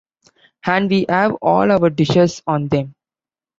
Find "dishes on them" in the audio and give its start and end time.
1.91-2.95